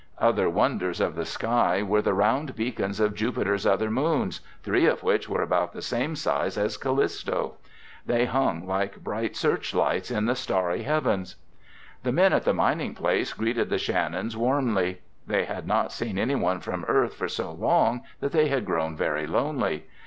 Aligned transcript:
Other 0.17 0.49
wonders 0.49 0.99
of 0.99 1.13
the 1.13 1.27
sky 1.27 1.83
were 1.83 2.01
the 2.01 2.15
round 2.15 2.55
beacons 2.55 2.99
of 2.99 3.13
Jupiter's 3.13 3.67
other 3.67 3.91
moons, 3.91 4.41
three 4.63 4.87
of 4.87 5.03
which 5.03 5.29
were 5.29 5.43
about 5.43 5.73
the 5.73 5.81
same 5.83 6.15
size 6.15 6.57
as 6.57 6.75
Callisto. 6.75 7.57
They 8.07 8.25
hung 8.25 8.65
like 8.65 9.03
bright 9.03 9.35
searchlights 9.35 10.09
in 10.09 10.25
the 10.25 10.33
starry 10.35 10.81
heavens. 10.81 11.35
The 12.01 12.11
men 12.11 12.33
at 12.33 12.45
the 12.45 12.51
mining 12.55 12.95
place 12.95 13.31
greeted 13.33 13.69
the 13.69 13.77
Shannons 13.77 14.35
warmly. 14.35 15.01
They 15.27 15.45
had 15.45 15.67
not 15.67 15.91
seen 15.91 16.17
anyone 16.17 16.61
from 16.61 16.83
Earth 16.87 17.13
for 17.13 17.27
so 17.27 17.51
long 17.51 18.01
that 18.21 18.31
they 18.31 18.47
had 18.47 18.65
grown 18.65 18.97
very 18.97 19.27
lonely. 19.27 19.85